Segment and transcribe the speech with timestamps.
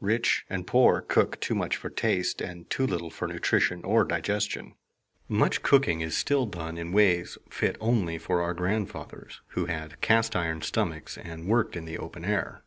[0.00, 4.74] Rich and poor cook too much for taste and too little for nutrition or digestion.
[5.28, 10.34] Much cooking is still done in ways fit only for our grandfathers who had cast
[10.34, 12.64] iron stomachs and worked in the open air.